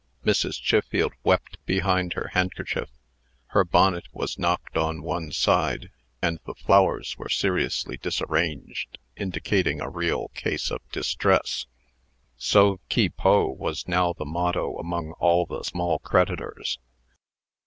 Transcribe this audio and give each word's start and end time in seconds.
Mrs. 0.25 0.59
Chiffield 0.59 1.13
wept 1.23 1.63
behind 1.67 2.13
her 2.13 2.31
handkerchief. 2.33 2.89
Her 3.49 3.63
bonnet 3.63 4.07
was 4.11 4.39
knocked 4.39 4.75
on 4.75 5.03
one 5.03 5.31
side, 5.31 5.91
and 6.23 6.39
the 6.43 6.55
flowers 6.55 7.19
were 7.19 7.29
seriously 7.29 7.97
disarranged, 7.97 8.97
indicating 9.15 9.79
a 9.79 9.91
real 9.91 10.29
case 10.29 10.71
of 10.71 10.81
distress. 10.91 11.67
Sauve 12.35 12.79
qui 12.91 13.09
peut 13.09 13.55
was 13.55 13.87
now 13.87 14.11
the 14.11 14.25
motto 14.25 14.75
among 14.79 15.11
all 15.19 15.45
the 15.45 15.61
small 15.61 15.99
creditors. 15.99 16.79